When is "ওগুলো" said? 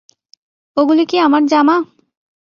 0.77-1.03